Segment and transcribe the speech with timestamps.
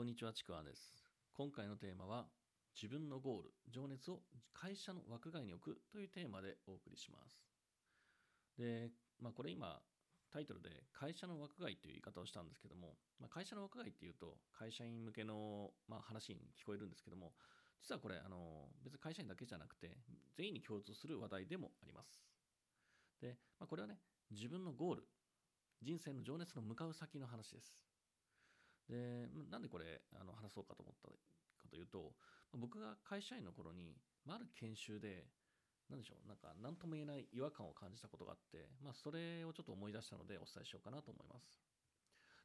[0.00, 1.04] こんにちは、ちくわです。
[1.34, 2.24] 今回のテーマは、
[2.74, 4.22] 自分のゴール、情熱を
[4.54, 7.44] 会社の枠外に置くというテーマでお送りします。
[8.56, 8.88] で、
[9.20, 9.78] まあこれ今、
[10.32, 17.34] タイトルで会社の枠外という言い方をしたんですけども、まあ、会社の枠外っていうと、会社員向けの、まあ、話に聞こえるんですけども、
[17.82, 19.98] 実はこれ、あの別に会社員だけじゃなくて、
[20.34, 22.24] 全員に共通する話題でもあります。
[23.20, 23.98] で、まあ、これはね、
[24.30, 25.02] 自分のゴール、
[25.82, 27.89] 人生の情熱の向かう先の話です。
[28.90, 31.08] で、なんでこれあの話そうかと思った
[31.62, 32.12] かというと、
[32.58, 33.94] 僕が会社員の頃に、
[34.26, 35.24] まあ、る研修で、
[35.88, 41.46] なんでしょう、なんか何とも言えない違和感を感じたことがあって、まあ、それをちょっと思い出したのでお伝えしようかなと思います。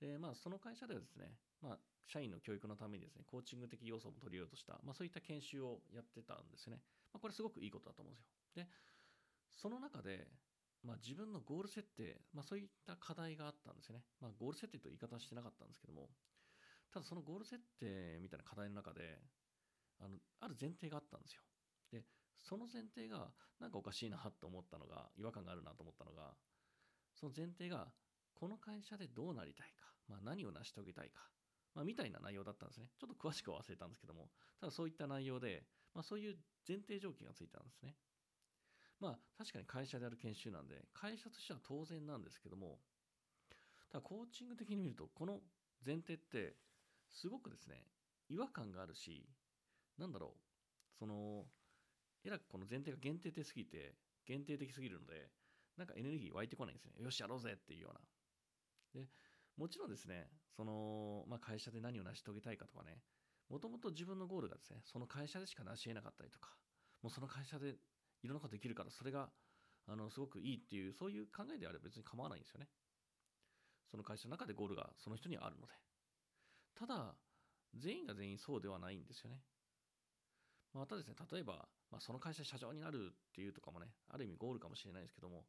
[0.00, 6.78] で、まあ、その会社ではですね、まあ、社員の教育のためにですね、コーチング的要素も取り入れようとした、まあ、そういった研修をやってたんですね。
[7.12, 8.30] まあ、これすごくいいことだと思うんですよ。
[8.54, 8.66] で、
[9.50, 10.28] その中で、
[10.82, 14.04] まあ、自分のゴール設定、まあ、そういった課題があったんですよね。
[14.20, 16.08] まあ、ゴール設定と言い方はしてなかったんですけども、
[16.92, 19.18] ただそのゴール設定みたいな課題の中で、
[20.00, 21.42] あのある前提があったんですよ。
[21.90, 22.04] で、
[22.38, 26.34] その前提がなんかおかしいなと思ったのが、違和感があるなと思ったのが、
[27.14, 27.92] その前提が、
[28.34, 31.28] この会社でどうなりたいか、まあ、何を成し遂げたいか、
[31.74, 32.88] まあ、みたいな内容だったんですね。
[32.98, 37.96] ちょっと詳しくは忘れたんですけども、ただそういった内容で、まあ、そういう前提条件がついたんですね。
[39.00, 42.78] まあ確かに会社である研修なんで、会社としては当然なんですけども、
[43.90, 45.40] ただコーチング的に見ると、この
[45.84, 46.56] 前提って、
[47.10, 47.84] すごくですね、
[48.28, 49.26] 違和感があるし、
[49.98, 51.44] なんだろう、その、
[52.24, 53.94] えらくこの前提が限定的すぎて、
[54.26, 55.30] 限定的すぎるので、
[55.76, 56.92] なんかエネルギー湧いてこないんですね。
[56.98, 57.94] よし、やろうぜっていうよう
[58.98, 59.02] な。
[59.02, 59.08] で、
[59.56, 62.98] もちろんですね、その、まあ、会社で何を成し遂げたいかとかね、
[63.48, 66.50] もともと自分のゴールがですね、その会社でしか成し得なかったりとか、
[67.02, 67.76] もうその会社で
[68.22, 69.30] いろんなことできるから、それが、
[69.86, 72.68] あの、すごくいいっていう、そういう考えであれば別に構わないんですよね。
[73.90, 75.72] その会社の中でゴールがその人にはあるので。
[76.74, 77.14] ただ、
[77.74, 79.42] 全員が全員そうではないんですよね。
[80.74, 85.46] またですね、例えば、まあ、その会社社長になるっていうとかもね、ある意味ゴールかもしれないですけども、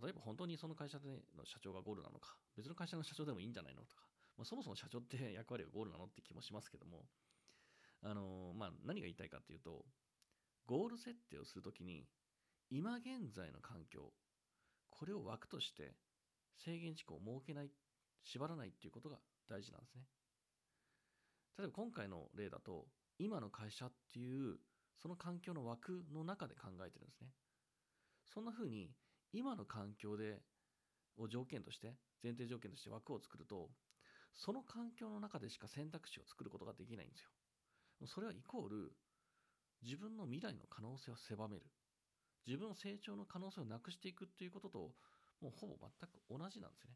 [0.00, 4.02] 例えば本当にその会社での社長がゴールなのか、別の会社の社長でもいいんじゃないのとか、
[4.36, 7.04] まあ、そもそも社長って役割がゴールなのって気もしますけども、
[8.02, 9.84] あのまあ、何が言いたいかっていうと、
[10.66, 12.06] ゴール設定をするときに、
[12.70, 14.12] 今現在の環境、
[14.90, 15.94] これを枠として
[16.56, 17.70] 制限事項を設けない、
[18.24, 19.18] 縛らないっていうことが
[19.48, 20.02] 大事なんですね。
[21.58, 22.86] 例えば今回の例だと、
[23.18, 24.58] 今の会社っていう、
[25.00, 27.28] その環境の枠の中で考えてるんですね。
[28.32, 28.90] そんな風に、
[29.32, 30.40] 今の環境で、
[31.18, 33.70] を条件として、前提条件として枠を作ると、
[34.34, 37.28] その環境の中でしか選択肢を作ることができないんですよ。
[38.06, 38.92] それはイコール、
[39.82, 41.62] 自分の未来の可能性を狭める。
[42.46, 44.78] 自分の成長の可能性をなくしていくっていうことと、
[45.40, 46.94] もうほぼ全く同じなんですね。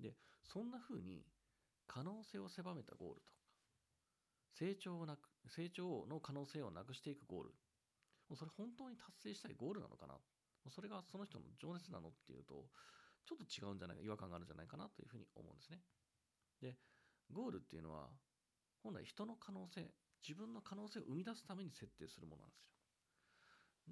[0.00, 1.24] で、そんな風に、
[1.86, 3.38] 可能性を狭めたゴールとか、
[4.54, 7.50] 成長をなく、成長の可能性をなくしていくゴール。
[8.28, 10.14] もうそれ本当に達成したいゴールなのかな
[10.68, 12.66] それがその人の情熱なのっていうと、
[13.26, 15.80] ちょっと違うんじゃないか、違和感があるんじゃないかなというふうに思うんですね。
[16.60, 16.76] で、
[17.32, 18.10] ゴールっていうのは、
[18.82, 19.90] 本来人の可能性、
[20.26, 22.68] 自分の可能性を生み出すために設定するものなんですよ。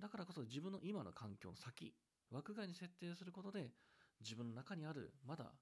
[0.00, 1.94] だからこそ自分の今の環境の先、
[2.31, 3.71] 枠外に設定することで、
[4.21, 5.53] 自分の中にある、まだ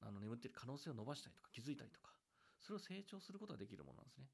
[0.00, 2.12] あの眠っている可能性を伸ばしたりとか、気づいたりとか、
[2.60, 4.26] それを成長することができるものなんですね。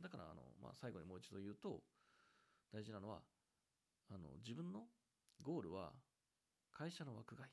[0.00, 1.82] だから、あのまあ、最後にもう一度言うと、
[2.72, 3.20] 大事なのは、
[4.08, 4.84] あの自分の
[5.42, 5.92] ゴールは
[6.70, 7.48] 会社の枠外、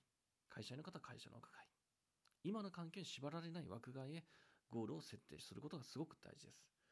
[0.50, 1.66] 会社員の方は会社の枠外、
[2.44, 4.24] 今の環境に縛られない枠外へ
[4.70, 6.83] ゴールを設定することがすごく大事です。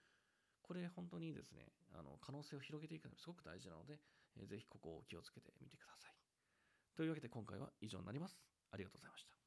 [0.72, 4.00] これ本当にですね、あの可能性を広げていくのがすごく大事なので、
[4.40, 6.16] えー、ぜひここを気をつけてみてください。
[6.96, 8.40] というわけで今回は以上になります。
[8.72, 9.41] ありがとうございました。